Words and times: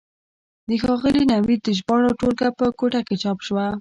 د 0.67 0.69
ښاغلي 0.83 1.23
نوید 1.33 1.59
د 1.63 1.69
ژباړو 1.77 2.17
ټولګه 2.19 2.49
په 2.59 2.65
کوټه 2.79 3.01
کې 3.07 3.15
چاپ 3.23 3.37
شوه. 3.47 3.65